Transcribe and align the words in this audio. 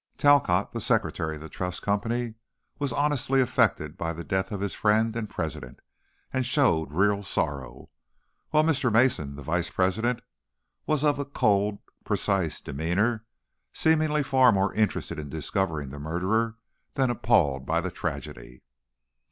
Talcott, 0.17 0.71
the 0.73 0.81
secretary 0.81 1.35
of 1.35 1.41
the 1.43 1.47
Trust 1.47 1.83
Company, 1.83 2.33
was 2.79 2.91
honestly 2.91 3.39
affected 3.39 3.99
by 3.99 4.13
the 4.13 4.23
death 4.23 4.51
of 4.51 4.59
his 4.59 4.73
friend 4.73 5.15
and 5.15 5.29
president, 5.29 5.79
and 6.33 6.43
showed 6.43 6.91
real 6.91 7.21
sorrow, 7.21 7.91
while 8.49 8.63
Mr. 8.63 8.91
Mason, 8.91 9.35
the 9.35 9.43
vice 9.43 9.69
president, 9.69 10.21
was 10.87 11.03
of 11.03 11.19
a 11.19 11.25
cold, 11.25 11.77
precise 12.03 12.61
demeanor, 12.61 13.25
seemingly 13.73 14.23
far 14.23 14.51
more 14.51 14.73
interested 14.73 15.19
in 15.19 15.29
discovering 15.29 15.89
the 15.89 15.99
murderer 15.99 16.55
than 16.95 17.11
appalled 17.11 17.67
by 17.67 17.79
the 17.79 17.91
tragedy. 17.91 18.63